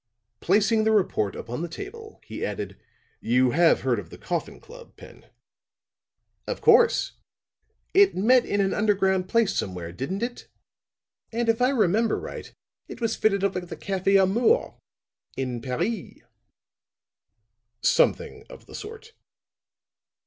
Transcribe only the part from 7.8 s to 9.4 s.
It met in an underground